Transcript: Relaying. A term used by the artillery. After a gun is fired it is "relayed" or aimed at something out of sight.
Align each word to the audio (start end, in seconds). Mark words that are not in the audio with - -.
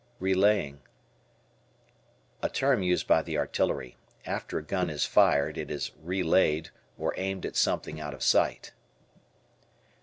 Relaying. 0.19 0.81
A 2.41 2.49
term 2.49 2.81
used 2.81 3.05
by 3.05 3.21
the 3.21 3.37
artillery. 3.37 3.97
After 4.25 4.57
a 4.57 4.63
gun 4.63 4.89
is 4.89 5.05
fired 5.05 5.59
it 5.59 5.69
is 5.69 5.91
"relayed" 6.01 6.71
or 6.97 7.13
aimed 7.17 7.45
at 7.45 7.55
something 7.55 7.99
out 7.99 8.15
of 8.15 8.23
sight. 8.23 8.73